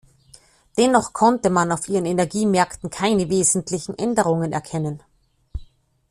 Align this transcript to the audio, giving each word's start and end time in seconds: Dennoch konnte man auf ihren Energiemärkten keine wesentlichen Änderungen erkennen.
Dennoch 0.79 1.13
konnte 1.13 1.51
man 1.51 1.71
auf 1.71 1.87
ihren 1.87 2.05
Energiemärkten 2.07 2.89
keine 2.89 3.29
wesentlichen 3.29 3.95
Änderungen 3.99 4.51
erkennen. 4.51 5.03